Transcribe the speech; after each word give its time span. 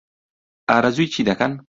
ئارەزووی 0.69 1.11
چی 1.13 1.21
دەکەن؟ 1.29 1.51